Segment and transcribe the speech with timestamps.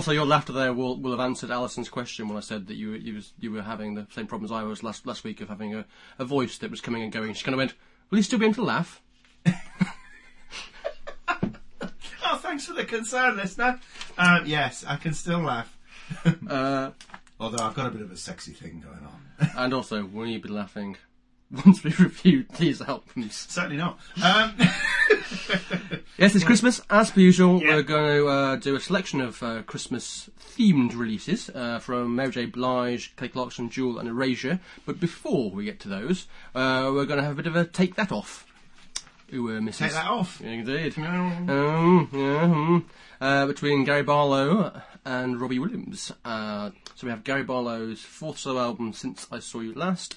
[0.00, 2.92] also your laughter there will, will have answered Alison's question when I said that you
[2.92, 5.50] were- you, was, you were having the same problems I was last last week of
[5.50, 5.84] having a,
[6.18, 7.34] a voice that was coming and going.
[7.34, 7.74] She kind of went,
[8.08, 9.02] "Will you still be able to laugh?"
[12.32, 13.78] Oh, thanks for the concern, listener.
[14.16, 15.76] Um, yes, I can still laugh.
[16.48, 16.90] Uh,
[17.38, 19.50] Although I've got a bit of a sexy thing going on.
[19.64, 20.96] and also, will you be laughing
[21.64, 23.46] once we review these albums?
[23.48, 23.98] Certainly not.
[24.22, 24.54] Um,
[26.18, 26.82] Yes, it's Christmas.
[26.90, 27.76] As per usual, Yeah.
[27.76, 32.44] we're going to uh, do a selection of uh, Christmas-themed releases uh, from Mary J.
[32.44, 34.60] Blige, Kelly Clarkson, Jewel, and Erasure.
[34.84, 37.64] But before we get to those, uh, we're going to have a bit of a
[37.64, 38.46] take that off.
[39.32, 39.78] Ooh, uh, Mrs.
[39.78, 40.40] take that off.
[40.42, 40.98] Indeed.
[40.98, 41.06] No.
[41.08, 42.78] Um, yeah, hmm.
[43.20, 46.12] uh, between Gary Barlow and Robbie Williams.
[46.22, 50.16] Uh, so we have Gary Barlow's fourth solo album, Since I Saw You Last.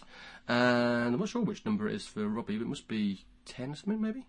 [0.49, 3.71] And I'm not sure which number it is for Robbie, but it must be 10
[3.71, 4.25] or something, maybe?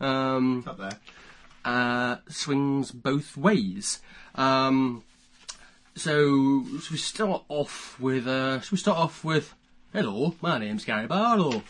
[0.00, 0.98] Um, up there.
[1.64, 4.00] uh, swings both ways.
[4.34, 5.02] Um,
[5.94, 8.26] so, should we start off with?
[8.26, 9.54] Uh, should we start off with?
[9.92, 11.62] Hello, my name's Gary Barlow.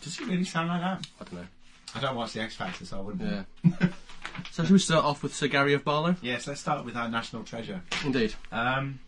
[0.00, 1.06] Does he really sound like that?
[1.20, 1.46] I don't know.
[1.94, 3.44] I don't watch the X Factor, so I wouldn't.
[3.62, 3.88] Yeah.
[4.52, 6.16] so should we start off with Sir Gary of Barlow?
[6.22, 7.82] Yes, let's start with our national treasure.
[8.04, 8.34] Indeed.
[8.52, 9.00] Um,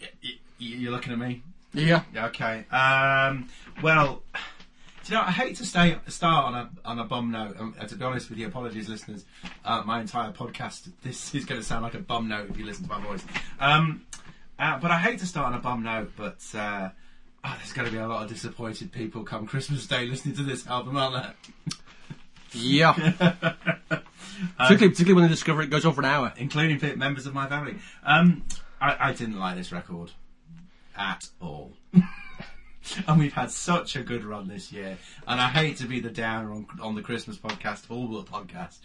[0.00, 1.42] y- y- you're looking at me.
[1.74, 2.02] Yeah.
[2.14, 2.64] Yeah, Okay.
[2.70, 3.48] Um,
[3.82, 4.22] well,
[5.04, 7.56] do you know, I hate to stay start on a on a bum note.
[7.58, 9.24] Um, uh, to be honest with you, apologies, listeners.
[9.64, 12.64] Uh, my entire podcast, this is going to sound like a bum note if you
[12.64, 13.24] listen to my voice.
[13.58, 14.06] Um,
[14.58, 16.12] uh, but I hate to start on a bum note.
[16.16, 16.90] But uh,
[17.44, 20.42] oh, there's going to be a lot of disappointed people come Christmas Day listening to
[20.44, 21.34] this album, aren't there?
[22.52, 22.92] Yeah.
[24.58, 26.32] particularly, particularly when they discover it goes on for an hour.
[26.36, 27.76] including members of my family.
[28.04, 28.44] Um,
[28.80, 30.12] I, I didn't like this record
[30.96, 31.72] at all.
[33.06, 34.98] and we've had such a good run this year.
[35.26, 38.78] And I hate to be the downer on, on the Christmas podcast, all the podcast.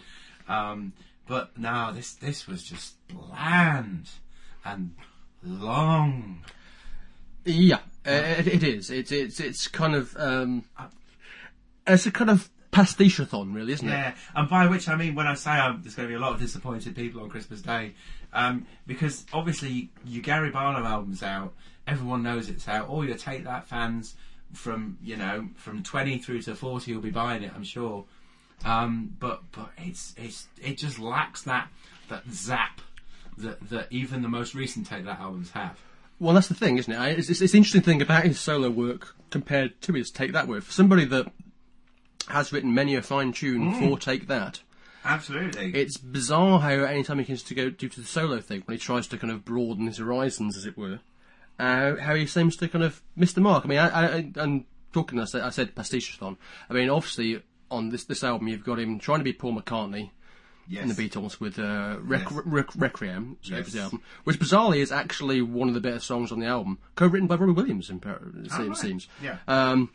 [0.47, 0.94] Um,
[1.28, 4.09] but now this this was just bland
[4.63, 4.96] and
[5.44, 6.44] long.
[7.44, 8.90] Yeah, uh, it, it is.
[8.90, 10.63] It's it's it's kind of um,
[11.86, 13.91] it's a kind of pastiche-a-thon, really, isn't it?
[13.91, 16.19] Yeah, and by which I mean when I say um, there's going to be a
[16.19, 17.94] lot of disappointed people on Christmas Day,
[18.33, 21.53] um, because obviously your Gary Barlow album's out,
[21.85, 22.88] everyone knows it's out.
[22.88, 24.15] All your Take That fans
[24.53, 28.05] from you know from 20 through to 40 will be buying it, I'm sure.
[28.65, 31.69] Um, but but it's it's it just lacks that
[32.09, 32.81] that zap
[33.38, 35.79] that that even the most recent Take That albums have.
[36.19, 37.19] Well, that's the thing, isn't it?
[37.19, 40.47] It's, it's, it's the interesting thing about his solo work compared to his Take That
[40.47, 40.63] work.
[40.63, 41.31] For somebody that
[42.29, 44.61] has written many a fine tune for Take That,
[45.07, 45.73] Absolutely.
[45.73, 48.79] it's bizarre how anytime he comes to go do to the solo thing, when he
[48.79, 51.00] tries to kind of broaden his horizons, as it were,
[51.59, 53.66] uh, how he seems to kind of miss the mark.
[53.66, 56.38] I mean, I, I'm talking, I said, I said pastiche-a-thon.
[56.69, 57.41] I mean, obviously,
[57.72, 60.12] on this, this album, you've got him trying to be Paul McCartney,
[60.68, 60.84] yes.
[60.84, 62.41] in the Beatles with uh, Rec- Yes.
[62.45, 63.72] Rec- Requiem, so Yes.
[63.72, 67.28] the album, which bizarrely is actually one of the better songs on the album, co-written
[67.28, 67.89] by Robbie Williams.
[67.89, 68.18] It Oh,
[68.50, 68.57] seems.
[68.69, 68.78] right.
[68.78, 69.07] seems.
[69.22, 69.38] Yeah.
[69.47, 69.89] Um,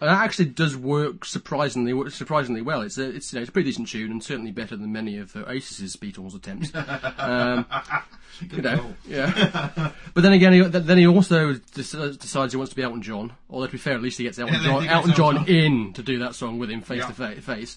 [0.00, 2.82] and that actually does work surprisingly surprisingly well.
[2.82, 5.18] It's a, it's you know it's a pretty decent tune and certainly better than many
[5.18, 6.70] of uh, Oasis's Beatles attempts.
[7.18, 7.66] um,
[8.52, 9.90] you know, yeah.
[10.14, 13.32] but then again, he, then he also decides he wants to be Elton John.
[13.50, 15.48] Although to be fair, at least he gets Elton Yeah, John, gets Elton John John.
[15.48, 17.06] in to do that song with him face Yeah.
[17.08, 17.76] to fa- face.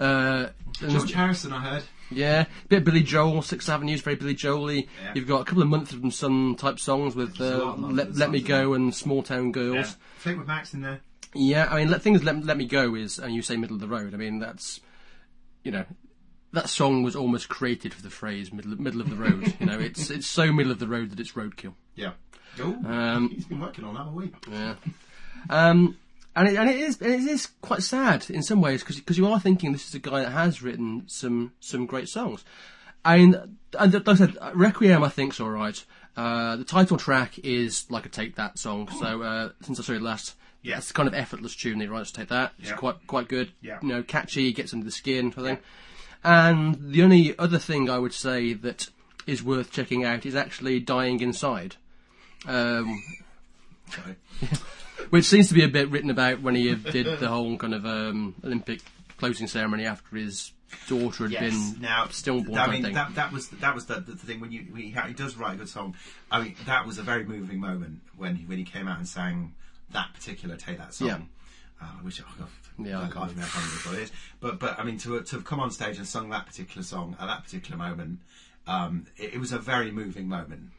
[0.00, 0.48] Uh,
[0.80, 1.82] and George Harrison, I heard.
[2.10, 4.86] yeah, bit of Billy Joel, Sixth Avenue's very Billy Joel-y.
[5.02, 5.12] Yeah.
[5.16, 8.30] You've got a couple of Mumford and Son type songs with uh, of Let, Let
[8.30, 9.74] Me Go and Small Town Girls.
[9.76, 9.92] Yeah.
[10.18, 11.00] Fleetwood Mac's in there.
[11.34, 13.80] Yeah, I mean, let, things Let, Let Me Go is, and you say middle of
[13.80, 14.14] the road.
[14.14, 14.80] I mean, that's,
[15.62, 15.84] you know,
[16.52, 19.54] that song was almost created for the phrase middle middle of the road.
[19.60, 21.74] you know, it's it's so middle of the road that it's roadkill.
[21.94, 22.12] Yeah.
[22.60, 24.34] Oh, Um, he's been working on that all week.
[24.50, 24.74] Yeah.
[25.50, 25.96] Um,
[26.34, 29.26] and it, and it is and it is quite sad in some ways because you
[29.26, 32.44] are thinking this is a guy that has written some some great songs.
[33.04, 33.34] I mean,
[33.78, 35.84] and like I said, Requiem I think's all right.
[36.16, 38.88] Uh, the title track is like a Take That song.
[38.98, 40.78] So uh, since I saw it last, Yeah.
[40.78, 42.52] it's kind of effortless tune that he to Take That.
[42.58, 42.76] It's Yeah.
[42.76, 43.52] quite quite good.
[43.62, 43.78] Yeah.
[43.82, 45.64] You know, catchy, gets under the skin, sort of thing.
[46.24, 48.88] And the only other thing I would say that
[49.26, 51.76] is worth checking out is actually Dying Inside.
[52.46, 53.02] Um,
[53.90, 54.16] Sorry.
[55.10, 57.86] which seems to be a bit written about when he did the whole kind of
[57.86, 58.80] um, Olympic
[59.16, 60.52] closing ceremony after his
[60.88, 61.72] daughter had Yes.
[61.72, 62.58] been Now, stillborn.
[62.58, 65.12] I mean, that, that was that was the, the thing when you when he, he
[65.14, 65.94] does write a good song.
[66.30, 69.08] I mean, that was a very moving moment when he, when he came out and
[69.08, 69.54] sang
[69.92, 71.08] that particular "Take That" song.
[71.08, 71.18] Yeah.
[71.80, 72.48] Uh, which oh God,
[72.84, 74.12] Yeah, I I can't even know how many what it is.
[74.40, 77.16] But but I mean, to to have come on stage and sung that particular song
[77.20, 78.18] at that particular moment,
[78.66, 80.70] um, it, it was a very moving moment.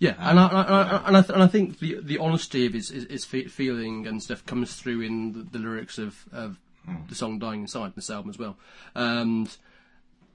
[0.00, 2.72] Yeah, and I, I, I, and I, th- and I think the the honesty of
[2.72, 6.56] his, his, his feeling and stuff comes through in the, the lyrics of, of
[7.08, 8.56] the song "Dying Inside" this album as well.
[8.94, 9.54] And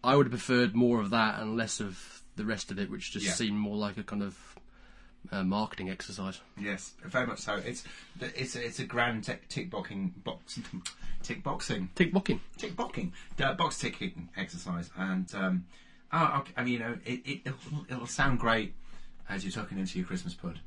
[0.03, 3.12] I would have preferred more of that and less of the rest of it, which
[3.12, 3.31] just Yeah.
[3.33, 4.38] seemed more like a kind of
[5.31, 6.41] uh, marketing exercise.
[6.59, 7.55] Yes, very much so.
[7.55, 7.83] It's
[8.19, 10.59] it's it's a grand tick, tick boxing box
[11.23, 12.39] tick boxing Tick bocking.
[12.57, 15.65] tick boxing uh, box ticking exercise, and um,
[16.11, 18.73] oh, okay, I mean, you know, it, it it'll, it'll sound great
[19.29, 20.59] as you're tucking into your Christmas pud,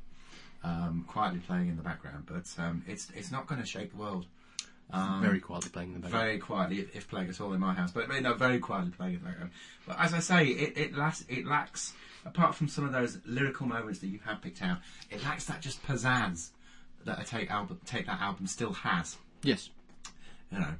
[0.63, 3.97] um, quietly playing in the background, but um, it's it's not going to shake the
[3.97, 4.25] world.
[4.91, 6.25] Um, Very quietly playing in the background.
[6.25, 7.91] very quietly, if, if playing at all in my house.
[7.91, 9.51] But no, very quietly playing in the background.
[9.85, 11.93] But as I say, it it, lacks, it lacks,
[12.25, 14.77] apart from some of those lyrical moments that you have picked out,
[15.11, 16.51] it lacks that just pizzazz
[17.03, 19.17] that a take album, take that album still has.
[19.43, 19.69] Yes.
[20.51, 20.73] You know.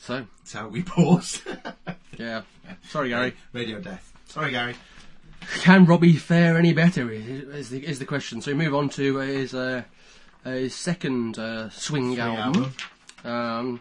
[0.00, 1.42] So, So we pause.
[2.18, 2.42] yeah.
[2.88, 3.34] Sorry, Gary.
[3.52, 4.12] Radio death.
[4.26, 4.74] Sorry, Gary.
[5.60, 7.10] Can Robbie fare any better?
[7.10, 8.40] Is, is the is the question.
[8.42, 9.82] So we move on to uh, his uh, uh,
[10.44, 12.72] his second uh, swing, Swing album,
[13.24, 13.80] um,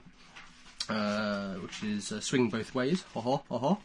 [0.90, 3.78] uh, which is uh, "Swing Both Ways." Ha ha ha ha.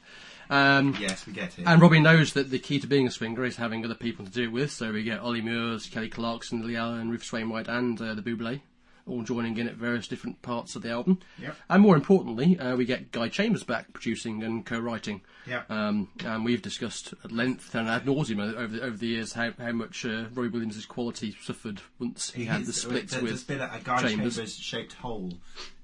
[0.51, 1.65] Um, Yes, we get it.
[1.67, 4.31] and Robbie knows that the key to being a swinger is having other people to
[4.31, 4.71] do it with.
[4.71, 8.61] So we get Olly Murs, Kelly Clarkson, Lily Allen, Rufus Wainwright, and uh, the Buble
[9.07, 11.19] all joining in at various different parts of the album.
[11.41, 11.57] Yep.
[11.69, 15.23] And more importantly, uh, we get Guy Chambers back producing and co-writing.
[15.47, 15.71] Yep.
[15.71, 19.51] Um, and we've discussed at length and ad nauseum over the, over the years how,
[19.59, 23.33] how much uh, Roy Williams' quality suffered once he had the His- splits there- There's
[23.33, 23.47] with.
[23.49, 24.37] been a, Guy Chambers.
[24.37, 25.33] Chambers shaped hole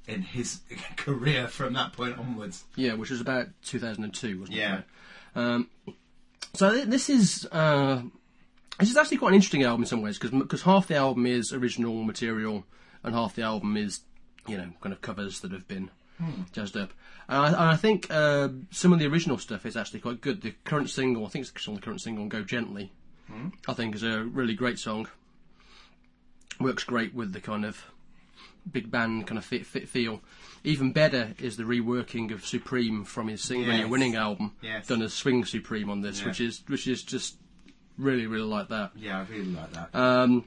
[0.07, 0.61] in his
[0.97, 2.65] career from that point onwards.
[2.77, 4.79] Yeah, which was about 2002, wasn't Yeah.
[4.79, 4.85] it?
[5.35, 5.69] Um,
[6.55, 8.01] so th- this is uh,
[8.81, 11.53] this is actually quite an interesting album in some ways because half the album is
[11.53, 12.65] original material
[13.03, 14.01] and half the album is
[14.47, 15.91] you know kind of covers that have been
[16.53, 16.93] jazzed up.
[17.29, 20.43] And I, and I think uh, some of the original stuff is actually quite good.
[20.43, 22.91] The current single, I think it's on the current single, "Go Gently,"
[23.69, 25.09] I think is a really great song.
[26.61, 27.85] Works great with the kind of
[28.71, 30.21] big band kind of fit, fit feel.
[30.65, 33.89] Even better is the reworking of Supreme from his Sing Yes.
[33.89, 34.89] Winning album, Yes.
[34.89, 37.37] done as Swing Supreme on this, which is which is just
[37.97, 38.91] really really like that.
[38.97, 39.95] Yeah, I really like that.
[39.95, 40.45] Um,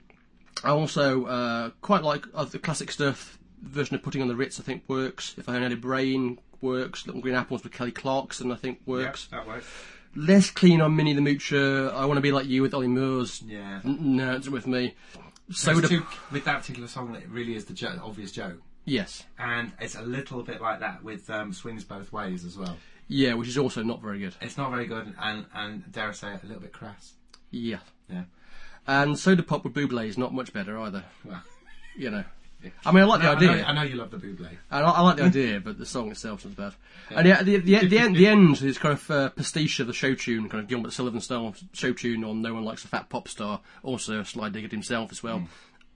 [0.63, 3.37] I also uh, quite like uh, the classic stuff.
[3.61, 5.35] Version of Putting on the Ritz I think works.
[5.37, 7.05] If I Had a Brain works.
[7.05, 9.27] Little Green Apples with Kelly Clarkson I think works.
[9.31, 9.67] Yep, that works.
[10.15, 11.93] Less clean on Minnie the Moocher.
[11.93, 13.41] I Want to Be Like You with Olly Murs.
[13.45, 13.79] Yeah.
[13.85, 14.95] N- No, it's with me.
[15.51, 15.87] Soda.
[15.87, 18.61] two, with that particular song, it really is the jo- obvious joke.
[18.85, 19.23] Yes.
[19.37, 22.77] And it's a little bit like that with um, Swings Both Ways as well.
[23.07, 24.33] Yeah, which is also not very good.
[24.41, 27.13] It's not very good and, and dare I say it, a little bit crass.
[27.51, 27.79] Yeah.
[28.09, 28.23] Yeah.
[28.87, 31.03] And Soda Pop with Buble is not much better either.
[31.23, 31.41] Well,
[31.95, 32.23] You know.
[32.85, 33.51] I mean, I like I, know, the idea.
[33.51, 34.47] I, know, I know you love the Buble.
[34.69, 36.73] I, I like the idea, but the song itself is bad.
[37.09, 39.93] And yeah, the, the, the, end, the end is kind of uh, pastiche of the
[39.93, 43.09] show tune, kind of Gilbert Sullivan style show tune on No One Likes a Fat
[43.09, 43.61] Pop Star.
[43.81, 45.47] Also, Sly Diggett himself as well.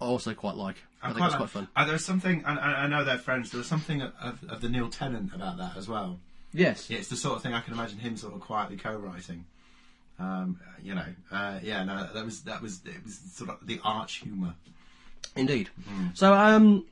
[0.02, 0.78] I also quite like.
[1.02, 1.68] I, think it's like- quite fun.
[1.76, 4.44] Uh, there was something, and I, I know they're friends, there was something of, of,
[4.50, 6.20] of the Neil Tennant about that as well.
[6.52, 6.90] Yes.
[6.90, 9.46] Yeah, it's the sort of thing I can imagine him sort of quietly co-writing.
[10.18, 13.80] Um, you know, uh, yeah, no, that was that was it was sort of the
[13.84, 14.54] arch humour.
[15.36, 15.70] Indeed.
[16.14, 16.86] So, um,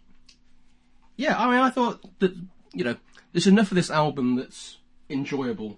[1.16, 2.36] yeah, I mean, I thought that,
[2.74, 2.96] you know,
[3.32, 4.78] there's enough of this album that's
[5.10, 5.78] enjoyable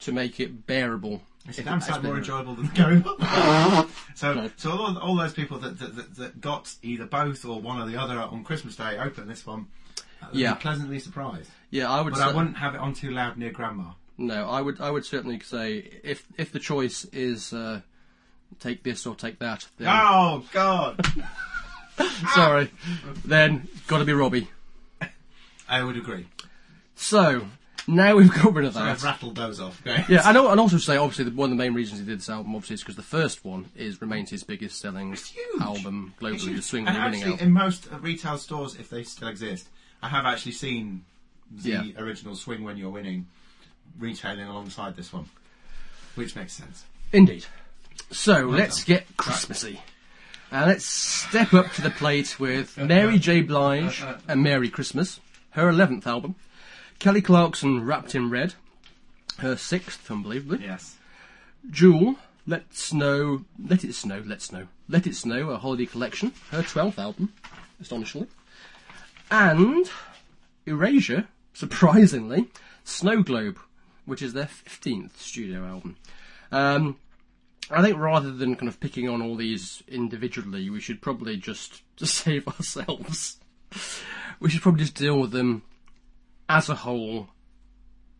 [0.00, 1.22] to make it bearable.
[1.48, 3.02] It's damn sight more enjoyable than going
[4.14, 4.50] so, No.
[4.56, 7.86] so all, all those people that, that, that, that got either both or one or
[7.86, 9.66] the other on Christmas Day open this one,
[10.22, 10.54] uh, be Yeah.
[10.54, 11.50] pleasantly surprised.
[11.70, 12.26] Yeah, I would But say.
[12.26, 13.90] I wouldn't have it on too loud near Grandma.
[14.16, 14.80] No, I would.
[14.80, 17.80] I would certainly say if if the choice is uh,
[18.60, 21.04] take this or take that, then Oh God,
[22.34, 22.70] sorry,
[23.24, 24.48] then got to be Robbie.
[25.68, 26.26] I would agree.
[26.94, 27.46] So
[27.88, 28.82] now we've got rid of that.
[28.84, 29.06] I've that.
[29.06, 29.80] rattled those off.
[29.86, 30.04] Okay.
[30.08, 32.28] Yeah, and, al- and also say obviously one of the main reasons he did this
[32.28, 35.16] album obviously is because the first one is remains his biggest selling
[35.60, 36.62] album globally, It's the.
[36.62, 37.46] Swing and When You're Winning actually, album.
[37.48, 39.66] in most uh, retail stores, if they still exist,
[40.02, 41.04] I have actually seen
[41.50, 41.82] the Yeah.
[41.98, 43.26] original Swing When You're Winning
[43.98, 45.28] retailing alongside this one,
[46.14, 46.84] which makes sense.
[47.12, 47.46] Indeed.
[48.10, 49.80] So let's get Christmassy.
[50.50, 53.40] And let's step up to the plate with Mary J.
[53.40, 56.36] Blige and Merry Christmas, her 11th album.
[56.98, 58.54] Kelly Clarkson, Wrapped in Red,
[59.38, 60.64] her sixth, unbelievably.
[60.64, 60.96] Yes.
[61.70, 66.62] Jewel, Let Snow, Let It Snow, Let Snow, Let It Snow, a holiday collection, her
[66.62, 67.32] 12th album,
[67.80, 68.28] astonishingly.
[69.30, 69.90] And
[70.66, 72.48] Erasure, surprisingly,
[72.84, 73.58] Snow Globe,
[74.04, 75.96] which is their 15th studio album.
[76.52, 76.96] Um,
[77.70, 81.82] I think rather than kind of picking on all these individually, we should probably just,
[81.96, 83.38] to save ourselves,
[84.40, 85.62] we should probably just deal with them
[86.48, 87.28] as a whole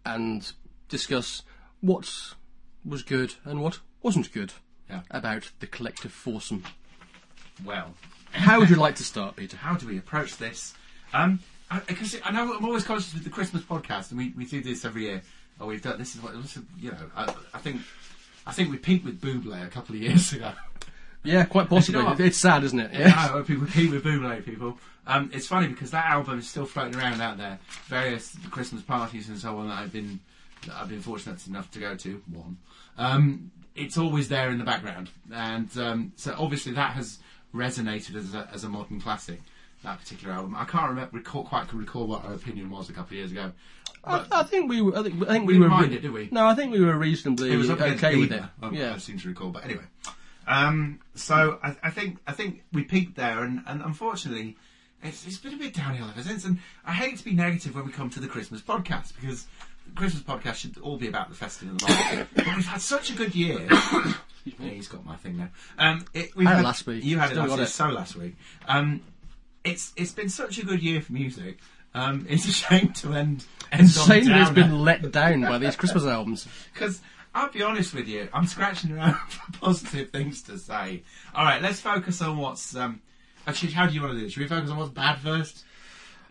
[0.06, 0.52] and
[0.88, 1.42] discuss
[1.80, 2.10] what
[2.84, 4.52] was good and what wasn't good
[4.88, 5.02] Yeah.
[5.10, 6.64] about the collective foursome.
[7.64, 7.94] Well,
[8.32, 9.56] How would you like to start, Peter?
[9.56, 10.74] how do we approach this?
[11.12, 11.40] Um,
[11.86, 14.84] because I, know I'm always conscious with the Christmas podcast, and we, we do this
[14.84, 15.22] every year.
[15.60, 17.10] Oh, we've done this is what this is, you know.
[17.16, 17.80] I, I think
[18.46, 20.52] I think we peaked with Buble a couple of years ago.
[21.22, 22.02] Yeah, quite possibly.
[22.02, 22.92] know it's sad, isn't it?
[22.92, 24.78] Yeah, I hope people peak with Buble people.
[25.06, 27.58] Um, it's funny because that album is still floating around out there.
[27.86, 30.20] Various Christmas parties and so on that I've been
[30.66, 32.22] that I've been fortunate enough to go to.
[32.32, 32.58] One,
[32.98, 37.18] um, it's always there in the background, and um, so obviously that has
[37.54, 39.40] resonated as a, as a modern classic.
[39.82, 43.08] That particular album, I can't remember recall, quite recall what our opinion was a couple
[43.08, 43.52] of years ago.
[44.06, 44.96] I, I think we were.
[44.98, 45.68] I think, I think we, We were.
[45.68, 46.28] mind it, did we?
[46.30, 48.42] No, I think we were reasonably It was okay with it.
[48.62, 48.94] I, Yeah.
[48.94, 49.50] I seem to recall.
[49.50, 49.84] But anyway,
[50.46, 54.56] um, so I, I think I think we peaked there, and, and unfortunately,
[55.02, 56.44] it's, it's been a bit downhill ever since.
[56.44, 59.46] And I hate to be negative when we come to the Christmas podcast because
[59.86, 62.26] the Christmas podcast should all be about the festive and the market.
[62.34, 63.68] but we've had such a good year.
[64.60, 65.48] Yeah, he's got my thing now.
[65.78, 67.02] Um, it, I had had- last week.
[67.02, 67.66] You had it last week.
[67.68, 68.36] So last week.
[68.68, 69.00] Um,
[69.64, 71.60] it's it's been such a good year for music.
[71.94, 73.44] Um, it's a shame to end.
[73.72, 76.46] end Insane that it's on a been let down by these Christmas albums.
[76.74, 77.00] Because
[77.34, 81.02] I'll be honest with you, I'm scratching around for positive things to say.
[81.34, 82.76] All right, let's focus on what's.
[82.76, 83.00] Um,
[83.46, 84.32] actually, how do you want to do this?
[84.34, 85.64] Should we focus on what's bad first?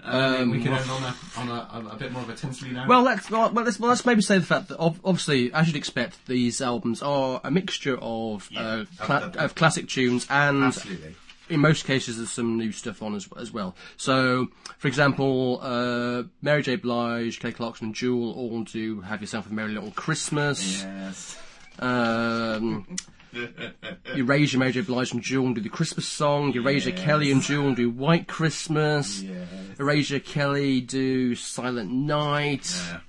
[0.06, 2.36] Uh, Um, we can end on a on a, a, a bit more of a
[2.36, 2.88] tinsely note.
[2.90, 5.68] Well, let's well, well, let's well, let's maybe say the fact that ob- obviously, as
[5.68, 10.28] you'd expect, these albums are a mixture of Yeah, uh, of- cla- of classic tunes
[10.30, 11.16] and absolutely.
[11.50, 13.76] In most cases there's some new stuff on as, as well.
[13.98, 14.48] So,
[14.78, 16.76] for example, uh, Mary J.
[16.78, 21.38] Blige, Kelly Clarkson, and Jewel all do "Have Yourself a Merry Little Christmas." Yes.
[21.80, 22.96] Um,
[24.16, 24.82] Erasure, Mary J.
[24.82, 26.54] Blige and Jewel do the Christmas song.
[26.54, 27.04] Erasure, Yes.
[27.04, 29.22] Kelly and Jewel do White Christmas.
[29.22, 29.48] Yes.
[29.80, 32.72] Erasure, Kelly do Silent Night.
[32.90, 33.00] Yeah.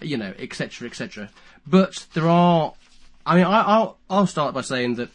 [0.00, 1.30] You know, etc., etc.
[1.66, 2.72] But there are.
[3.26, 5.08] I mean, I, I'll I'll start by saying that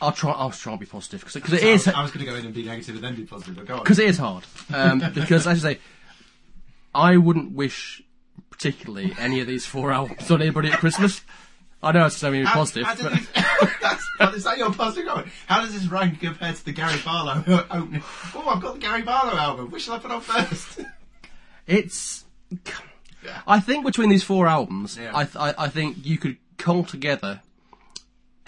[0.00, 0.30] I'll try.
[0.32, 2.54] I'll try and be positive because it is I was going to go in and
[2.54, 3.80] be negative and then be positive, but go on.
[3.80, 4.44] because it is hard.
[4.72, 5.80] Um, because as I say,
[6.94, 8.02] I wouldn't wish
[8.50, 11.20] particularly any of these four albums on anybody at Christmas.
[11.82, 13.12] I know it's How- positive, how but
[14.32, 15.28] this- is that your positive comment?
[15.46, 18.02] How does this rank compared to the Gary Barlow opening?
[18.34, 19.70] Oh, I've got the Gary Barlow album.
[19.70, 20.80] Which shall I put on first?
[21.66, 22.24] it's.
[23.46, 25.12] I think between these four albums, Yeah.
[25.14, 27.42] I, th- I I think you could cull together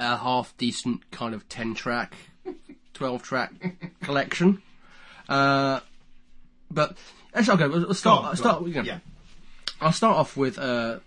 [0.01, 2.15] a half decent kind of ten track,
[2.95, 3.53] twelve track
[4.03, 4.63] collection.
[5.29, 5.81] Uh,
[6.71, 6.97] but
[7.35, 7.77] actually, I'll go.
[7.79, 8.25] Let's start.
[8.25, 8.67] I'll start.
[8.67, 8.99] You know, Yeah.
[9.81, 10.99] I'll start off with uh,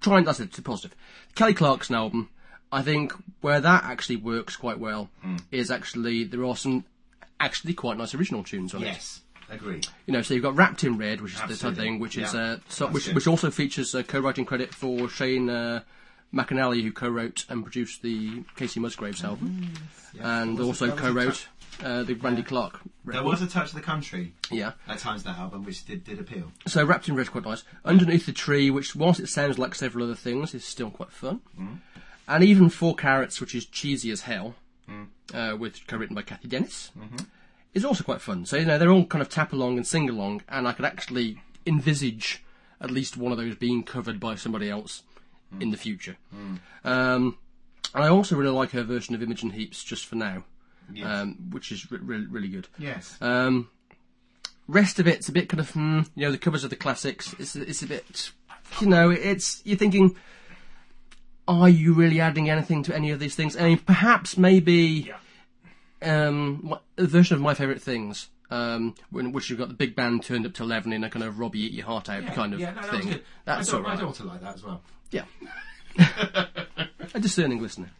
[0.00, 0.24] trying.
[0.24, 0.52] That's it.
[0.54, 0.96] To positive.
[1.34, 2.28] Kelly Clarkson album.
[2.70, 3.12] I think
[3.42, 5.36] where that actually works quite well Hmm.
[5.50, 6.84] is actually there are some
[7.38, 8.86] actually quite nice original tunes on it.
[8.86, 9.20] Yes.
[9.50, 9.82] Agree.
[10.06, 11.84] You know, so you've got Wrapped in Red, which is the Absolutely.
[11.84, 12.40] thing, which is Yeah.
[12.40, 15.82] uh, so, which, which also features a co-writing credit for Shane uh,
[16.32, 19.72] McAnally, who co-wrote and produced the Kacey Musgraves album,
[20.20, 21.46] and There was a- also co-wrote
[21.82, 22.80] uh, the Brandy Clark.
[23.04, 24.72] There was a touch of the country yeah.
[24.88, 26.52] at times that album, which did, did appeal.
[26.66, 27.64] So Wrapped in Red, quite nice.
[27.84, 31.40] Underneath the Tree, which whilst it sounds like several other things, is still quite fun.
[31.58, 31.74] Mm-hmm.
[32.28, 34.54] And even 4 Carats, which is cheesy as hell,
[34.90, 35.06] Mm.
[35.32, 37.24] uh, with co-written by Cathy Dennis, Mm-hmm.
[37.72, 38.44] is also quite fun.
[38.46, 40.84] So you know they're all kind of tap along and sing along, and I could
[40.84, 42.42] actually envisage
[42.80, 45.11] at least one of those being covered by somebody else Mm.
[45.60, 46.16] In the future.
[46.84, 47.36] Um,
[47.94, 50.44] and I also really like her version of Imogen Heap's, just for now,
[50.92, 51.06] Yes.
[51.06, 52.68] um, which is re- re- really good.
[52.78, 53.16] yes.
[53.20, 53.68] Um,
[54.66, 57.34] rest of it's a bit kind of, hmm, you know, the covers of the classics.
[57.38, 58.30] It's it's a bit,
[58.80, 60.16] you know, it's you're thinking,
[61.46, 63.56] are you really adding anything to any of these things?
[63.56, 65.10] I mean, perhaps maybe
[66.02, 66.26] Yeah.
[66.28, 68.28] um, a version of my favourite things.
[68.50, 71.24] Um, when, which you've got the big band turned up to eleven in a kind
[71.24, 73.20] of Robbie eat your heart out yeah, kind of yeah, no, that thing.
[73.46, 73.98] That's my, all daughter, right.
[73.98, 74.82] my daughter liked that as well.
[75.12, 75.24] Yeah,
[77.14, 77.90] a discerning listener.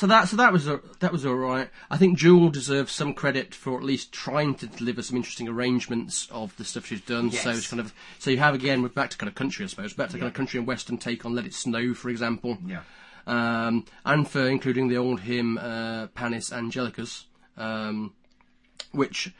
[0.00, 1.68] So that so that was a, that was all right.
[1.90, 6.26] I think Jewel deserves some credit for at least trying to deliver some interesting arrangements
[6.30, 7.30] of the stuff she's done.
[7.30, 9.68] So it's kind of so you have again we're back to kind of country, I
[9.68, 12.56] suppose, back to kind of country and western take on "Let It Snow," for example.
[12.66, 12.80] Yeah.
[13.26, 17.24] Um, and for including the old hymn uh, "Panis Angelicus,"
[17.58, 18.14] um,
[18.92, 19.34] which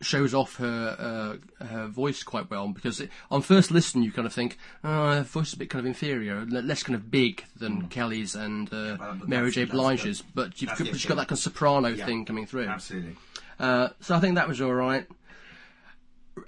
[0.00, 4.26] shows off her uh, her voice quite well because it, on first listen you kind
[4.26, 7.44] of think oh, her voice is a bit kind of inferior, less kind of big
[7.56, 9.64] than Kelly's and uh, Well, Mary J.
[9.64, 12.04] Blige's, but you've got, the but she's got that kind of soprano Yeah.
[12.06, 12.66] thing coming through.
[12.66, 13.16] Absolutely.
[13.58, 15.06] Uh, so I think that was all right.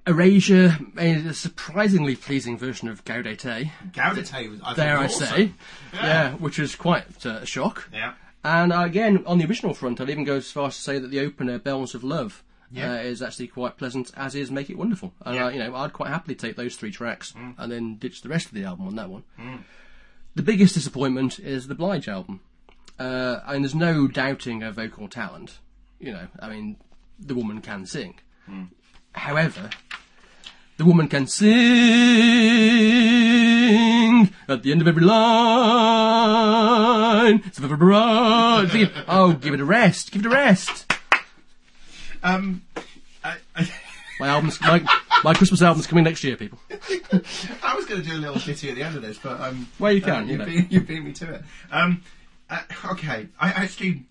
[0.07, 4.61] Erasure made a surprisingly pleasing version of Gaudete, Gaudete was.
[4.65, 5.27] I dare I was awesome.
[5.29, 5.53] say,
[5.95, 6.03] Yeah.
[6.07, 7.89] yeah, which was quite uh, a shock.
[7.93, 8.15] Yeah.
[8.45, 11.09] And again, on the original front, I'd even go as far as to say that
[11.13, 12.93] the opener, "Bells of Love," Yeah.
[12.93, 15.43] uh, is actually quite pleasant, as is "Make It Wonderful." And Yeah.
[15.43, 15.47] Mm.
[15.47, 18.47] uh, you know, I'd quite happily take those three tracks and then ditch the rest
[18.47, 19.25] of the album on that one.
[20.35, 22.41] The biggest disappointment is the Blige album.
[22.99, 25.59] Uh, I mean, there's no doubting her vocal talent.
[25.99, 26.77] You know, I mean,
[27.19, 28.19] the woman can sing.
[29.13, 29.71] However,
[30.77, 31.57] the woman can sing
[34.49, 35.17] At the end of every line,
[37.47, 37.65] it's a
[39.09, 40.13] Oh, give it a rest.
[40.13, 40.93] Give it a rest.
[42.27, 42.63] Um,
[43.25, 43.69] I, I,
[44.21, 44.83] My album's my,
[45.25, 46.59] my Christmas album's coming next year, people.
[47.63, 49.69] I was going to do a little ditty at the end of this, but um,
[49.79, 50.45] Well, you can, you, you know.
[50.47, 51.43] beat, you beat me to it.
[51.71, 52.03] Um,
[52.49, 54.05] uh, okay, I actually,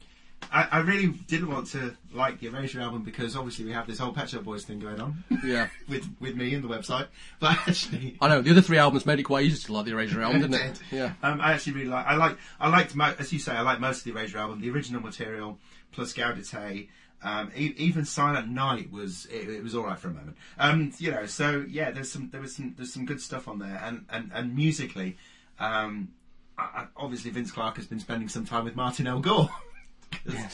[0.52, 3.98] I, I really didn't want to like the Erasure album because obviously we have this
[3.98, 5.70] whole Pet Shop Boys thing going on Yeah.
[5.90, 7.08] with with me and the website.
[7.40, 9.92] But actually, I know the other three albums made it quite easy to like the
[9.94, 10.74] Erasure album, didn't it?
[10.92, 10.98] did.
[11.00, 11.14] Yeah.
[11.24, 12.06] Um, I actually really like.
[12.06, 12.38] I like.
[12.60, 14.62] I liked, as you say, I like most of the Erasure album.
[14.62, 15.58] The original material
[15.94, 16.90] plus Gaudete.
[17.26, 20.38] Um, e- even Silent Night was it, it was all right for a moment.
[20.60, 23.58] Um, you know, so yeah, there's some there was some there's some good stuff on
[23.58, 25.18] there, and and and musically,
[25.60, 26.10] um,
[26.56, 29.20] I, I, obviously Vince Clarke has been spending some time with Martin L.
[29.20, 29.50] Gore.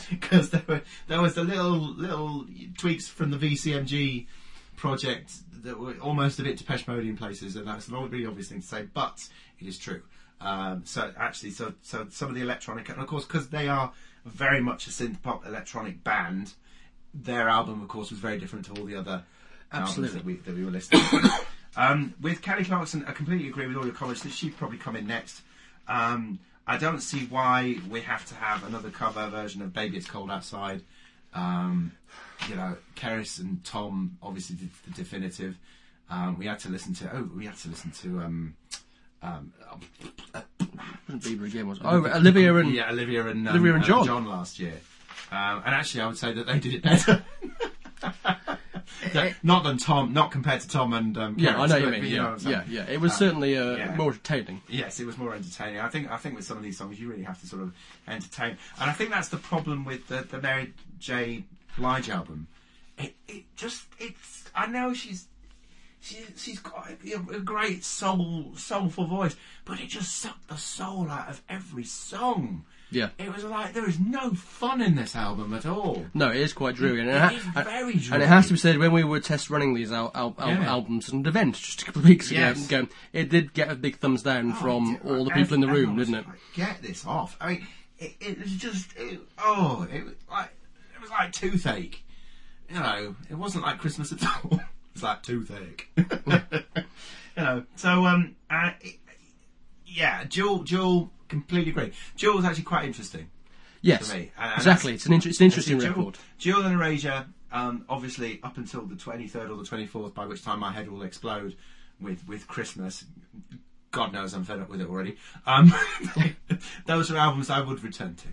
[0.10, 2.46] Because there were there was the little little
[2.78, 4.26] tweaks from the VCMG
[4.76, 8.26] project that were almost a bit Depeche Mode in places, and that's not a really
[8.26, 9.28] obvious thing to say, but
[9.60, 10.02] it is true.
[10.40, 13.92] Um, so actually, so so some of the electronic, and of course, because they are
[14.26, 16.54] very much a synth pop electronic band,
[17.14, 19.24] their album, of course, was very different to all the other
[19.72, 21.32] albums that we that we were listening to.
[21.78, 24.24] um, with Kelly Clarkson, I completely agree with all your comments.
[24.24, 25.42] That she'd probably come in next.
[25.88, 30.08] Um, I don't see why we have to have another cover version of "Baby It's
[30.08, 30.82] Cold Outside."
[31.34, 31.94] Um,
[32.50, 35.58] you know, Cerys and Tom obviously did the definitive.
[36.10, 37.10] Um, we had to listen to.
[37.16, 38.20] Oh, we had to listen to.
[38.20, 38.56] Um,
[39.24, 39.54] um,
[41.10, 41.80] Bieber again, was?
[41.84, 44.06] Oh, Olivia and yeah, Olivia and um, Olivia and John.
[44.06, 44.80] John last year.
[45.32, 47.24] Um, and actually, I would say that they did it better.
[49.14, 52.02] No, not than Tom, not compared to Tom and um, yeah, I know you mean.
[52.02, 52.64] but you know Yeah, what I'm saying.
[52.70, 52.94] yeah, yeah.
[52.94, 53.96] It was Um, certainly uh, yeah.
[53.96, 54.62] more entertaining.
[54.70, 55.80] Yes, it was more entertaining.
[55.80, 57.74] I think I think with some of these songs you really have to sort of
[58.08, 61.46] entertain, and I think that's the problem with the, the Mary J.
[61.78, 62.48] Blige album.
[62.98, 65.26] It, it just it's I know she's
[66.00, 71.10] she, she's got a, a great soul soulful voice, but it just sucked the soul
[71.10, 72.66] out of every song.
[72.92, 73.10] Yeah.
[73.18, 76.06] It was like there is no fun in this album at all.
[76.14, 78.54] No, it is quite dreary, and it, It ha- is very and it has to
[78.54, 80.70] be said when we were test running these al- al- al- Yeah.
[80.70, 82.66] albums and events just a couple of weeks ago, Yes.
[82.68, 85.68] ago, it did get a big thumbs down from Oh, all the people in the
[85.68, 86.28] room, didn't it?
[86.28, 87.38] like, Get this off!
[87.40, 90.50] I mean, it, it was just it, oh, it was like
[90.96, 92.04] it was like toothache.
[92.70, 94.52] You know, it wasn't like Christmas at all.
[94.60, 94.60] it
[94.94, 95.88] was like toothache.
[95.96, 96.04] you
[97.38, 98.96] know, so um, uh, it,
[99.86, 101.92] yeah, Jewel, Jewel, completely agree.
[102.16, 103.30] Jewel was actually quite interesting.
[103.82, 104.12] Yes.
[104.14, 104.94] And- and exactly.
[104.94, 106.18] It's an, inter- it's an interesting Jewel- record.
[106.38, 110.60] Jewel and Erasure, um, obviously up until the 23rd or the 24th, by which time
[110.60, 111.56] my head will explode
[112.00, 113.06] with, with Christmas.
[113.90, 115.18] God knows I'm fed up with it already.
[115.46, 115.74] Um,
[116.86, 118.28] those are albums I would return to.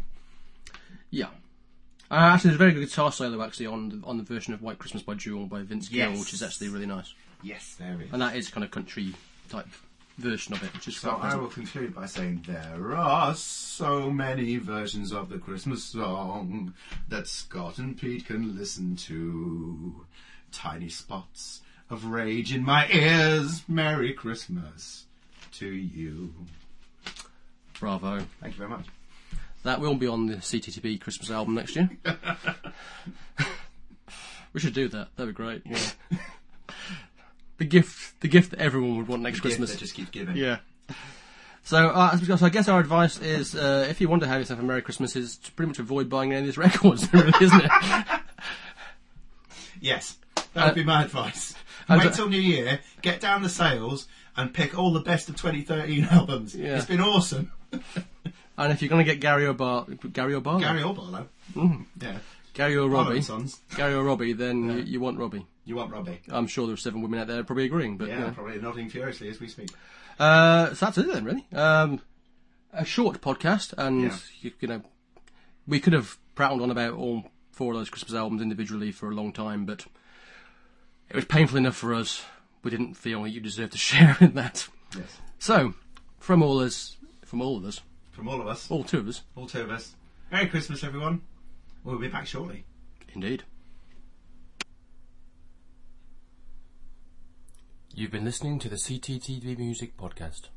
[1.10, 1.26] Yeah.
[2.10, 4.62] Uh, actually, there's a very good guitar solo actually on the, on the version of
[4.62, 6.20] White Christmas by Jewel by Vince Gill, Yes.
[6.20, 7.12] which is actually really nice.
[7.42, 8.08] Yes, there is.
[8.12, 9.14] And that is kind of country
[9.48, 9.66] type
[10.18, 14.56] version of it, which is So I will conclude by saying there are so many
[14.56, 16.74] versions of the Christmas song
[17.08, 20.04] that Scott and Pete can listen to.
[20.50, 23.62] Tiny spots of rage in my ears.
[23.68, 25.06] Merry Christmas
[25.52, 26.34] to you.
[27.78, 28.20] Bravo.
[28.40, 28.86] Thank you very much.
[29.62, 31.90] That will be on the CTTB Christmas album next year.
[34.52, 35.08] we should do that.
[35.16, 35.62] That'd be great.
[35.64, 35.78] Yeah.
[37.58, 39.72] the gift, the gift that everyone would want next Gift Christmas.
[39.72, 40.36] that just keeps giving.
[40.36, 40.58] Yeah.
[41.64, 44.58] So, uh, so I guess our advice is, uh, if you want to have yourself
[44.60, 47.62] a Merry Christmas, is to pretty much avoid buying any of these records, really, isn't
[47.62, 47.70] it?
[49.80, 50.16] Yes,
[50.54, 51.54] that would Uh, be my advice.
[51.88, 55.36] and- Wait till New Year, get down the sales, and pick all the best of
[55.36, 56.54] 2013 albums.
[56.54, 56.76] Yeah.
[56.76, 57.52] It's been awesome.
[57.72, 61.26] and if you're going to get Gary O'Bar, Gary O'Barlow, Gary Orbarlow.
[62.00, 62.18] Yeah.
[62.54, 63.22] Gary or Robbie.
[63.76, 65.46] Gary or Robbie, then you, you want Robbie.
[65.68, 66.18] You want Robbie?
[66.30, 68.30] I'm sure there are seven women out there probably agreeing, but Yeah, yeah.
[68.30, 69.68] probably nodding furiously as we speak.
[70.18, 71.46] Uh, so that's it then, really.
[71.52, 72.00] Um,
[72.72, 74.16] a short podcast, and Yeah.
[74.40, 74.82] you, you know,
[75.66, 79.14] we could have prattled on about all four of those Christmas albums individually for a
[79.14, 79.84] long time, but
[81.10, 82.24] it was painful enough for us.
[82.62, 84.68] We didn't feel that you deserved to share in that.
[84.96, 85.18] Yes.
[85.38, 85.74] So,
[86.18, 89.22] from all us, from all of us, From all of us, all two of us,
[89.36, 89.94] all two of us.
[90.32, 91.20] Merry Christmas, everyone.
[91.84, 92.64] We'll be back shortly.
[93.12, 93.44] indeed.
[97.98, 100.50] You've been listening to the CTTV Music Podcast.